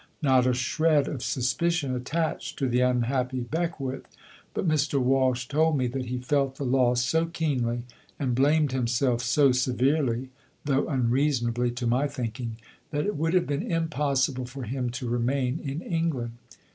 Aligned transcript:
Not 0.23 0.47
a 0.47 0.53
shred 0.55 1.07
of 1.07 1.21
suspicion 1.21 1.93
attached 1.95 2.57
to 2.57 2.67
the 2.67 2.79
unhappy 2.79 3.39
Beckwith. 3.39 4.07
But 4.55 4.67
Mr. 4.67 4.99
Walsh 4.99 5.45
told 5.47 5.77
me 5.77 5.85
that 5.89 6.07
he 6.07 6.17
felt 6.17 6.55
the 6.55 6.65
loss 6.65 7.03
so 7.05 7.27
keenly 7.27 7.83
and 8.17 8.33
blamed 8.33 8.71
himself 8.71 9.21
so 9.21 9.51
severely, 9.51 10.29
though 10.65 10.87
unreasonably, 10.87 11.69
to 11.73 11.85
my 11.85 12.07
thinking, 12.07 12.57
that 12.89 13.05
it 13.05 13.15
would 13.15 13.35
have 13.35 13.45
been 13.45 13.61
impossible 13.71 14.47
for 14.47 14.63
him 14.63 14.89
to 14.89 15.07
remain 15.07 15.59
in 15.63 15.81
England. 15.83 16.31